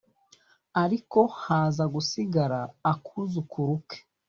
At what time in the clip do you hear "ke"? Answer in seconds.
3.87-3.97